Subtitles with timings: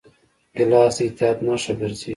[0.55, 2.09] ګیلاس د اطاعت نښه ګرځېږي.